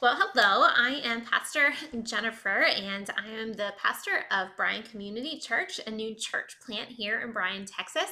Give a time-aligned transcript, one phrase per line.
[0.00, 0.68] Well, hello.
[0.76, 1.72] I am Pastor
[2.04, 7.20] Jennifer, and I am the pastor of Bryan Community Church, a new church plant here
[7.20, 8.08] in Bryan, Texas.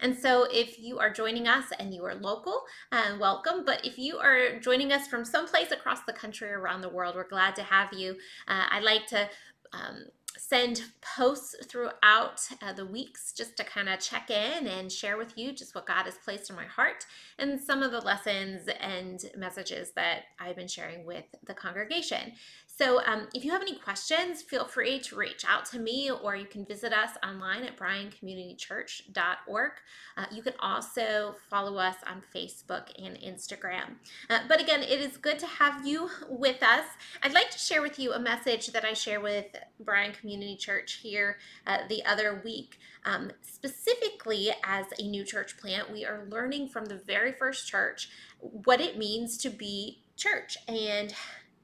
[0.00, 3.64] And so, if you are joining us and you are local, uh, welcome.
[3.64, 7.14] But if you are joining us from someplace across the country or around the world,
[7.14, 8.18] we're glad to have you.
[8.46, 9.26] Uh, I'd like to
[9.72, 10.04] um,
[10.40, 15.36] send posts throughout uh, the weeks just to kind of check in and share with
[15.36, 17.04] you just what God has placed in my heart
[17.38, 22.32] and some of the lessons and messages that I've been sharing with the congregation.
[22.80, 26.34] So, um, if you have any questions, feel free to reach out to me or
[26.34, 29.72] you can visit us online at bryancommunitychurch.org.
[30.16, 33.96] Uh, you can also follow us on Facebook and Instagram.
[34.30, 36.86] Uh, but again, it is good to have you with us.
[37.22, 41.00] I'd like to share with you a message that I share with Bryan Community Church
[41.02, 42.78] here uh, the other week.
[43.04, 48.08] Um, specifically, as a new church plant, we are learning from the very first church
[48.38, 51.14] what it means to be church and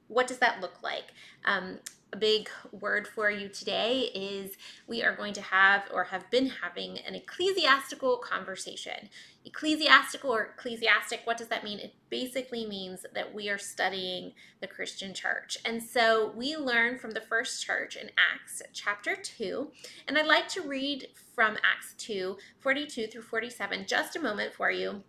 [0.09, 1.12] what does that look like?
[1.45, 1.78] Um,
[2.12, 6.51] a big word for you today is we are going to have or have been
[6.63, 9.09] having an ecclesiastical conversation.
[9.45, 11.79] Ecclesiastical or ecclesiastic, what does that mean?
[11.80, 15.59] It basically means that we are studying the Christian church.
[15.65, 19.70] And so we learn from the first church in Acts chapter 2.
[20.07, 24.70] And I'd like to read from Acts 2 42 through 47, just a moment for
[24.70, 25.02] you.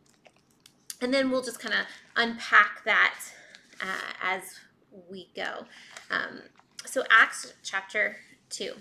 [0.99, 3.19] And then we'll just kind of unpack that
[3.79, 4.59] uh, as
[5.09, 5.65] we go.
[6.09, 6.41] Um,
[6.85, 8.17] so, Acts chapter
[8.49, 8.73] 2.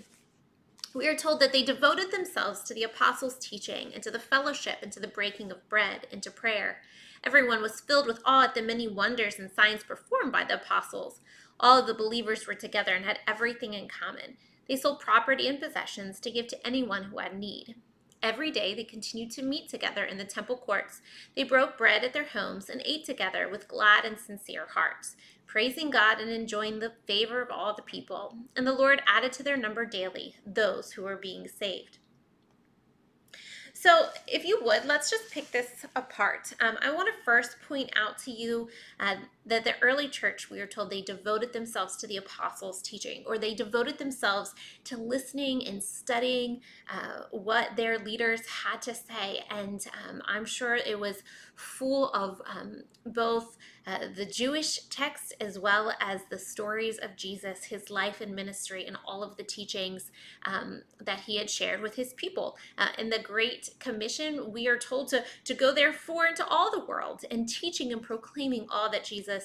[0.93, 4.77] We are told that they devoted themselves to the apostles' teaching and to the fellowship
[4.81, 6.77] and to the breaking of bread and to prayer.
[7.23, 11.19] Everyone was filled with awe at the many wonders and signs performed by the apostles.
[11.59, 14.37] All of the believers were together and had everything in common.
[14.67, 17.75] They sold property and possessions to give to anyone who had need.
[18.23, 21.01] Every day they continued to meet together in the temple courts.
[21.35, 25.15] They broke bread at their homes and ate together with glad and sincere hearts,
[25.45, 28.35] praising God and enjoying the favor of all the people.
[28.55, 31.99] And the Lord added to their number daily those who were being saved.
[33.73, 36.51] So, if you would, let's just pick this apart.
[36.59, 38.69] Um, I want to first point out to you
[38.99, 43.23] uh, that the early church, we are told they devoted themselves to the apostles' teaching,
[43.25, 44.53] or they devoted themselves
[44.83, 49.43] to listening and studying uh, what their leaders had to say.
[49.49, 51.23] And um, I'm sure it was
[51.55, 53.57] full of um, both
[53.87, 58.85] uh, the Jewish text as well as the stories of Jesus, his life and ministry,
[58.85, 60.11] and all of the teachings
[60.45, 62.57] um, that he had shared with his people.
[62.77, 66.85] Uh, in the Great Commission, we are told to, to go therefore into all the
[66.85, 69.36] world and teaching and proclaiming all that Jesus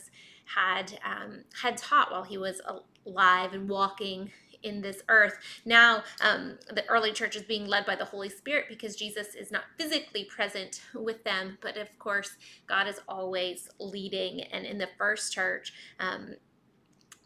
[0.44, 2.60] had um, had taught while he was
[3.06, 4.30] alive and walking
[4.62, 5.38] in this earth.
[5.64, 9.50] Now, um, the early church is being led by the Holy Spirit because Jesus is
[9.50, 12.36] not physically present with them, but of course,
[12.66, 14.42] God is always leading.
[14.42, 16.34] And in the first church, um,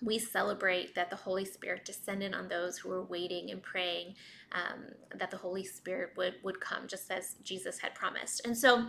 [0.02, 4.14] we celebrate that the Holy Spirit descended on those who were waiting and praying
[4.52, 4.84] um,
[5.14, 8.46] that the Holy Spirit would would come, just as Jesus had promised.
[8.46, 8.88] And so,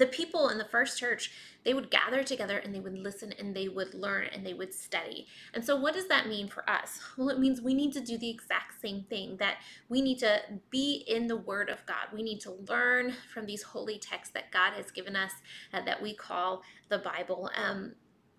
[0.00, 1.30] the people in the first church
[1.62, 4.72] they would gather together and they would listen and they would learn and they would
[4.72, 5.26] study.
[5.52, 6.98] And so what does that mean for us?
[7.18, 9.58] Well it means we need to do the exact same thing that
[9.90, 10.40] we need to
[10.70, 12.08] be in the word of god.
[12.14, 15.32] We need to learn from these holy texts that god has given us
[15.74, 17.50] uh, that we call the bible.
[17.54, 17.92] Um,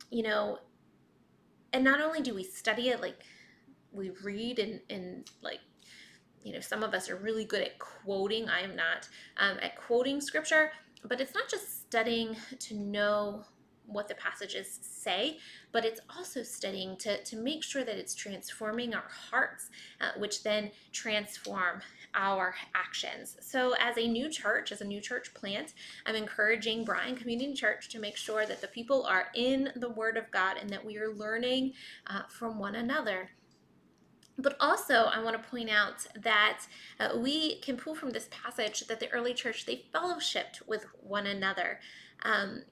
[0.09, 0.57] you know
[1.73, 3.23] and not only do we study it like
[3.91, 5.59] we read and, and like
[6.43, 8.49] you know some of us are really good at quoting.
[8.49, 9.07] I am not
[9.37, 10.71] um, at quoting scripture
[11.07, 13.43] but it's not just studying to know
[13.91, 15.37] what the passages say,
[15.71, 19.69] but it's also studying to, to make sure that it's transforming our hearts,
[19.99, 21.81] uh, which then transform
[22.13, 23.37] our actions.
[23.41, 25.73] So, as a new church, as a new church plant,
[26.05, 30.17] I'm encouraging Bryan Community Church to make sure that the people are in the Word
[30.17, 31.73] of God and that we are learning
[32.07, 33.29] uh, from one another.
[34.41, 36.61] But also, I want to point out that
[36.99, 41.27] uh, we can pull from this passage that the early church they fellowshipped with one
[41.27, 41.79] another.
[42.23, 42.63] Um,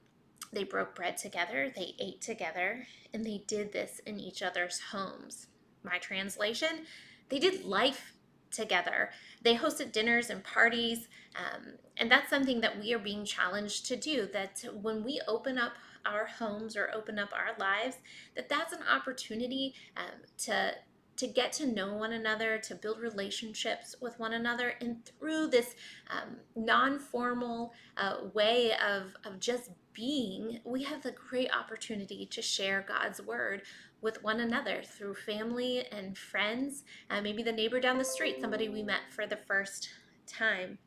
[0.52, 5.46] they broke bread together, they ate together, and they did this in each other's homes.
[5.84, 6.86] My translation:
[7.28, 8.14] they did life
[8.50, 9.10] together.
[9.42, 13.96] They hosted dinners and parties, um, and that's something that we are being challenged to
[13.96, 14.28] do.
[14.32, 15.74] That when we open up
[16.04, 17.98] our homes or open up our lives,
[18.34, 20.74] that that's an opportunity um, to
[21.20, 24.72] to get to know one another, to build relationships with one another.
[24.80, 25.74] And through this
[26.10, 32.40] um, non formal uh, way of, of just being, we have the great opportunity to
[32.40, 33.64] share God's word
[34.00, 38.70] with one another through family and friends, uh, maybe the neighbor down the street, somebody
[38.70, 39.90] we met for the first
[40.26, 40.78] time.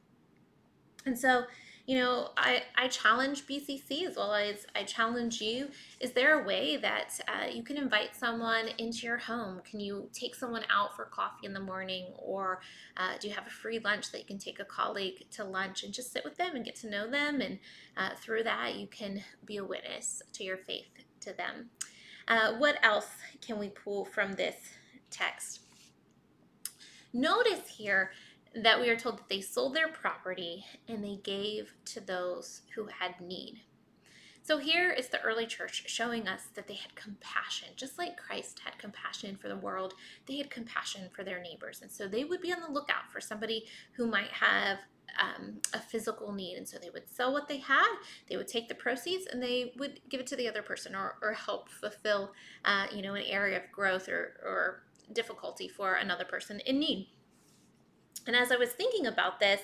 [1.06, 1.44] And so,
[1.86, 5.68] you know, I, I challenge BCC as well as I challenge you.
[6.00, 9.62] Is there a way that uh, you can invite someone into your home?
[9.70, 12.06] Can you take someone out for coffee in the morning?
[12.18, 12.62] Or
[12.96, 15.84] uh, do you have a free lunch that you can take a colleague to lunch
[15.84, 17.42] and just sit with them and get to know them?
[17.42, 17.60] And
[17.98, 20.88] uh, through that, you can be a witness to your faith
[21.20, 21.70] to them.
[22.30, 23.10] Uh, what else
[23.46, 24.56] can we pull from this
[25.12, 25.60] text?
[27.12, 28.12] Notice here
[28.56, 32.88] that we are told that they sold their property and they gave to those who
[33.00, 33.62] had need.
[34.46, 38.60] So here is the early church showing us that they had compassion, just like Christ
[38.60, 39.94] had compassion for the world,
[40.26, 41.82] they had compassion for their neighbors.
[41.82, 44.80] And so they would be on the lookout for somebody who might have
[45.18, 46.58] um, a physical need.
[46.58, 47.96] And so they would sell what they had,
[48.30, 51.16] they would take the proceeds, and they would give it to the other person or,
[51.22, 52.34] or help fulfill,
[52.66, 54.84] uh, you know, an area of growth or, or
[55.14, 57.08] difficulty for another person in need.
[58.28, 59.62] And as I was thinking about this,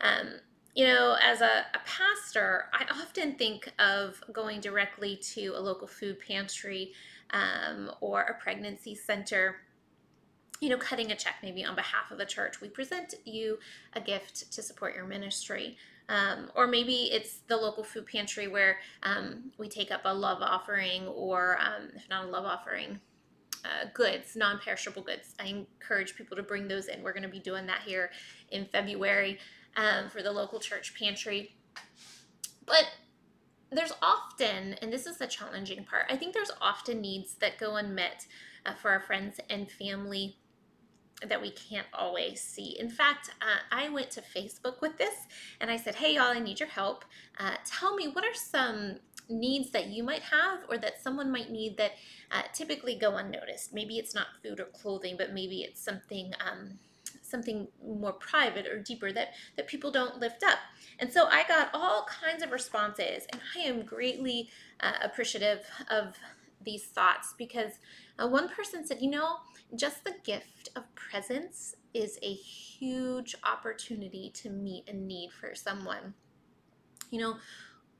[0.00, 0.28] um,
[0.74, 5.86] you know, as a, a, pastor, I often think of going directly to a local
[5.86, 6.92] food pantry
[7.30, 9.56] um, or a pregnancy center,
[10.60, 12.60] you know, cutting a check maybe on behalf of the church.
[12.60, 13.58] We present you
[13.92, 15.76] a gift to support your ministry.
[16.08, 20.38] Um, or maybe it's the local food pantry where um, we take up a love
[20.40, 23.00] offering, or um, if not a love offering,
[23.64, 25.34] uh, goods, non perishable goods.
[25.40, 27.02] I encourage people to bring those in.
[27.02, 28.10] We're going to be doing that here
[28.50, 29.38] in February
[29.76, 31.54] um, for the local church pantry.
[32.66, 32.88] But
[33.70, 37.76] there's often, and this is the challenging part, I think there's often needs that go
[37.76, 38.26] unmet
[38.66, 40.36] uh, for our friends and family
[41.26, 42.76] that we can't always see.
[42.78, 45.14] In fact, uh, I went to Facebook with this
[45.60, 47.04] and I said, Hey, y'all, I need your help.
[47.38, 48.96] Uh, tell me what are some
[49.28, 51.92] needs that you might have or that someone might need that
[52.30, 53.72] uh, typically go unnoticed.
[53.72, 56.32] Maybe it's not food or clothing, but maybe it's something.
[56.44, 56.78] Um,
[57.22, 60.58] something more private or deeper that that people don't lift up
[60.98, 66.14] and so i got all kinds of responses and i am greatly uh, appreciative of
[66.62, 67.72] these thoughts because
[68.18, 69.36] uh, one person said you know
[69.74, 76.14] just the gift of presence is a huge opportunity to meet a need for someone
[77.10, 77.36] you know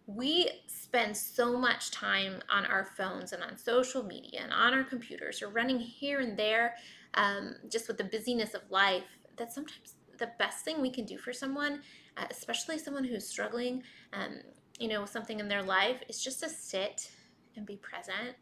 [0.07, 4.85] we spend so much time on our phones and on social media and on our
[4.85, 6.75] computers or running here and there
[7.15, 9.05] um, just with the busyness of life
[9.37, 11.81] that sometimes the best thing we can do for someone
[12.17, 13.83] uh, especially someone who's struggling
[14.13, 14.41] um,
[14.79, 17.11] you know something in their life is just to sit
[17.57, 18.35] and be present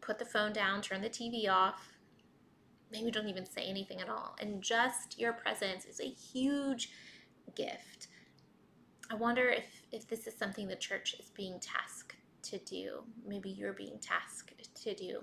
[0.00, 1.88] put the phone down turn the tv off
[2.92, 6.90] maybe don't even say anything at all and just your presence is a huge
[7.54, 8.05] gift
[9.10, 13.02] I wonder if, if this is something the church is being tasked to do.
[13.26, 15.20] Maybe you're being tasked to do.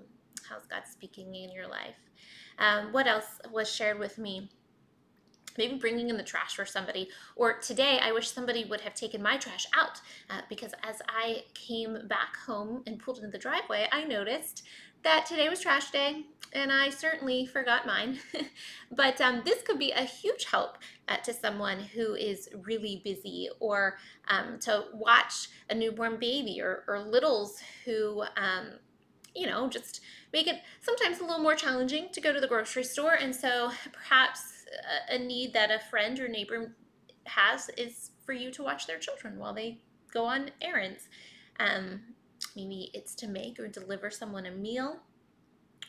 [0.48, 1.96] How's God speaking in your life?
[2.58, 4.50] Um, what else was shared with me?
[5.56, 7.08] Maybe bringing in the trash for somebody.
[7.36, 11.44] Or today, I wish somebody would have taken my trash out uh, because as I
[11.54, 14.64] came back home and pulled into the driveway, I noticed
[15.04, 16.24] that today was trash day
[16.54, 18.18] and I certainly forgot mine.
[18.92, 20.78] but um, this could be a huge help
[21.08, 23.98] uh, to someone who is really busy or
[24.28, 28.78] um, to watch a newborn baby or, or littles who, um,
[29.34, 30.00] you know, just
[30.32, 33.14] make it sometimes a little more challenging to go to the grocery store.
[33.14, 34.64] And so perhaps
[35.10, 36.76] a, a need that a friend or neighbor
[37.24, 39.80] has is for you to watch their children while they
[40.12, 41.08] go on errands.
[41.58, 42.13] Um,
[42.56, 45.00] maybe it's to make or deliver someone a meal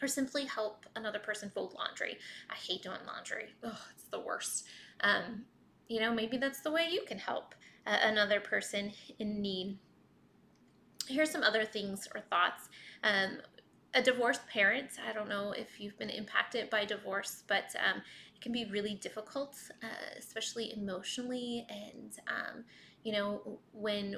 [0.01, 2.17] or simply help another person fold laundry.
[2.49, 3.47] I hate doing laundry.
[3.63, 4.65] Oh, it's the worst.
[5.01, 5.45] Um,
[5.87, 7.55] you know, maybe that's the way you can help
[7.85, 9.77] uh, another person in need.
[11.07, 12.69] Here's some other things or thoughts.
[13.03, 13.37] Um,
[13.93, 18.01] a divorced parent, I don't know if you've been impacted by divorce, but um,
[18.35, 21.65] it can be really difficult, uh, especially emotionally.
[21.69, 22.65] And, um,
[23.03, 24.17] you know, when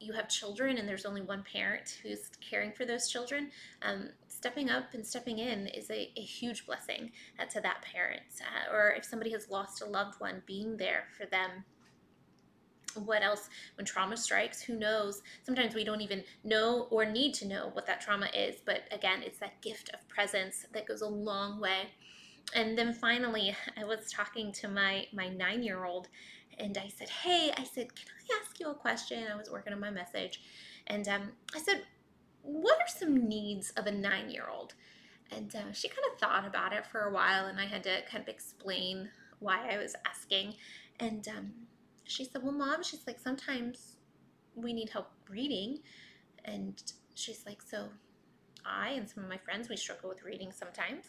[0.00, 3.50] you have children and there's only one parent who's caring for those children,
[3.82, 8.22] um, stepping up and stepping in is a, a huge blessing uh, to that parent.
[8.40, 11.64] Uh, or if somebody has lost a loved one, being there for them.
[13.04, 13.48] What else?
[13.76, 15.22] When trauma strikes, who knows?
[15.42, 18.56] Sometimes we don't even know or need to know what that trauma is.
[18.64, 21.90] But again, it's that gift of presence that goes a long way.
[22.54, 26.08] And then finally, I was talking to my my nine year old,
[26.58, 29.24] and I said, Hey, I said, can I ask you a question?
[29.30, 30.40] I was working on my message.
[30.86, 31.82] And um, I said,
[32.42, 34.74] What are some needs of a nine year old?
[35.30, 38.00] And uh, she kind of thought about it for a while, and I had to
[38.10, 39.10] kind of explain
[39.40, 40.54] why I was asking.
[41.00, 41.52] And um,
[42.04, 43.96] she said, Well, mom, she's like, sometimes
[44.54, 45.80] we need help reading.
[46.44, 46.82] And
[47.14, 47.88] she's like, So
[48.64, 51.04] I and some of my friends, we struggle with reading sometimes.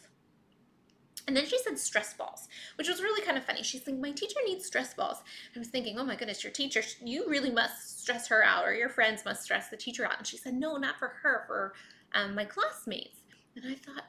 [1.28, 3.64] And then she said stress balls, which was really kind of funny.
[3.64, 5.18] She's like, My teacher needs stress balls.
[5.56, 8.74] I was thinking, Oh my goodness, your teacher, you really must stress her out, or
[8.74, 10.18] your friends must stress the teacher out.
[10.18, 11.74] And she said, No, not for her, for
[12.14, 13.20] um, my classmates.
[13.56, 14.06] And I thought,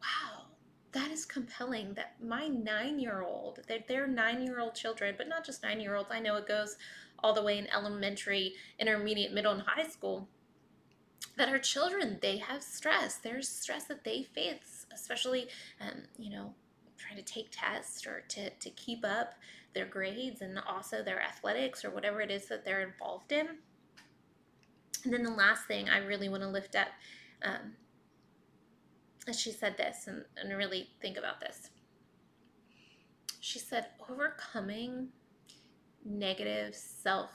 [0.00, 0.46] Wow,
[0.92, 5.28] that is compelling that my nine year old, that they're nine year old children, but
[5.28, 6.10] not just nine year olds.
[6.12, 6.76] I know it goes
[7.22, 10.28] all the way in elementary, intermediate, middle, and high school.
[11.36, 13.16] That our children, they have stress.
[13.16, 15.48] There's stress that they face, especially,
[15.80, 16.54] um, you know,
[16.98, 19.34] trying to take tests or to, to keep up
[19.74, 23.48] their grades and also their athletics or whatever it is that they're involved in.
[25.04, 26.88] And then the last thing I really want to lift up
[27.42, 27.72] um,
[29.28, 31.70] as she said this, and, and really think about this.
[33.40, 35.08] She said, overcoming
[36.04, 37.30] negative self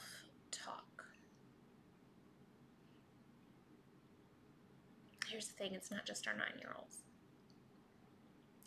[5.30, 6.98] Here's the thing it's not just our nine year olds,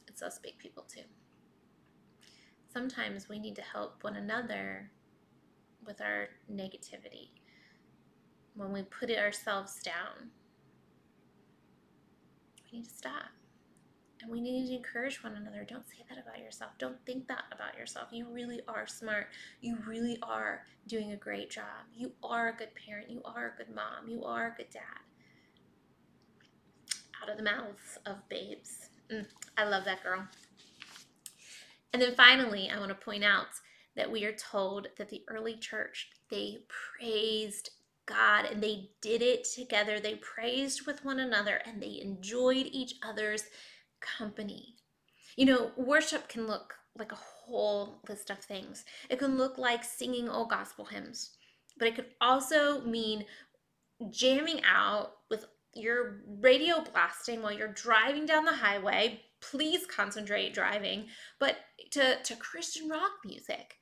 [0.07, 1.03] it's us big people too.
[2.73, 4.91] Sometimes we need to help one another
[5.85, 7.31] with our negativity
[8.55, 10.31] when we put ourselves down
[12.71, 13.25] we need to stop.
[14.23, 15.65] And we need to encourage one another.
[15.67, 16.73] Don't say that about yourself.
[16.79, 18.09] Don't think that about yourself.
[18.13, 19.29] You really are smart.
[19.63, 21.89] You really are doing a great job.
[21.95, 23.11] You are a good parent.
[23.11, 24.09] You are a good mom.
[24.09, 24.83] You are a good dad.
[27.23, 28.89] Out of the mouths of babes.
[29.13, 30.27] Mm, I love that girl.
[31.93, 33.49] And then finally, I want to point out
[33.97, 37.71] that we are told that the early church, they praised
[38.07, 40.01] God and they did it together.
[40.01, 43.45] They praised with one another and they enjoyed each other's
[44.01, 44.77] company.
[45.37, 48.85] You know, worship can look like a whole list of things.
[49.09, 51.31] It can look like singing old gospel hymns,
[51.79, 53.25] but it could also mean
[54.11, 59.23] jamming out with your radio blasting while you're driving down the highway.
[59.41, 61.07] Please concentrate driving,
[61.39, 61.57] but
[61.93, 63.77] to, to Christian rock music.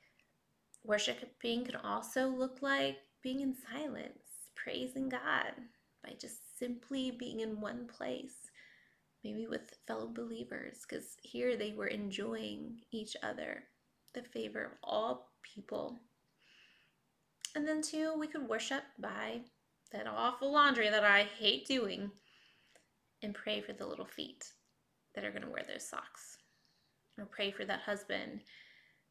[0.85, 4.23] Worshiping can also look like being in silence,
[4.55, 5.53] praising God
[6.05, 8.37] by just simply being in one place,
[9.25, 13.65] maybe with fellow believers, because here they were enjoying each other,
[14.15, 15.99] the favor of all people.
[17.55, 19.41] And then, two, we could worship by
[19.93, 22.11] that awful laundry that I hate doing
[23.23, 24.53] and pray for the little feet
[25.15, 26.39] that are going to wear those socks.
[27.19, 28.43] Or pray for that husband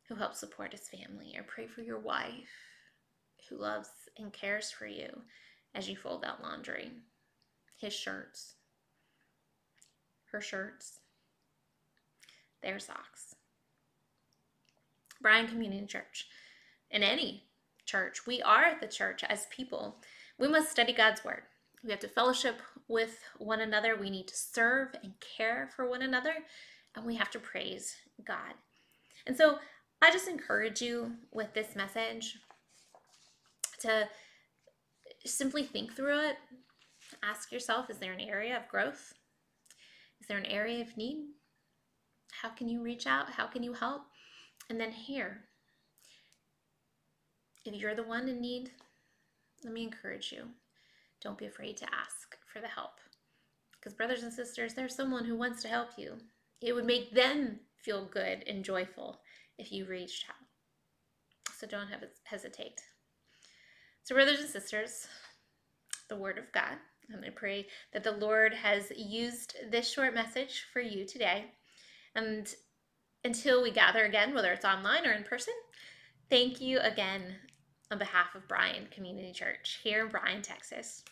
[0.08, 1.36] who helps support his family.
[1.38, 2.50] Or pray for your wife
[3.50, 5.10] who loves and cares for you
[5.76, 6.92] as you fold out laundry.
[7.78, 8.56] His shirts,
[10.32, 11.00] her shirts,
[12.64, 13.36] their socks.
[15.22, 16.28] Bryan Community Church.
[16.92, 17.44] In any
[17.86, 19.98] church, we are the church as people.
[20.40, 21.44] We must study God's Word.
[21.84, 23.96] We have to fellowship with one another.
[23.96, 26.34] We need to serve and care for one another.
[26.96, 28.54] And we have to praise God.
[29.26, 29.58] And so
[30.02, 32.38] I just encourage you with this message
[33.82, 34.08] to
[35.26, 36.38] simply think through it.
[37.24, 39.14] Ask yourself is there an area of growth?
[40.22, 41.18] Is there an area of need?
[42.42, 43.32] How can you reach out?
[43.32, 44.04] How can you help?
[44.70, 45.46] And then here,
[47.66, 48.72] if you're the one in need,
[49.64, 50.44] let me encourage you.
[51.22, 53.00] Don't be afraid to ask for the help.
[53.80, 56.18] Because, brothers and sisters, there's someone who wants to help you.
[56.62, 59.22] It would make them feel good and joyful
[59.58, 61.54] if you reached out.
[61.56, 61.90] So don't
[62.24, 62.82] hesitate.
[64.04, 65.08] So, brothers and sisters,
[66.10, 66.78] the Word of God,
[67.10, 71.46] and I pray that the Lord has used this short message for you today.
[72.16, 72.54] And
[73.24, 75.54] until we gather again, whether it's online or in person,
[76.30, 77.36] thank you again
[77.92, 81.04] on behalf of Bryan Community Church here in Bryan, Texas.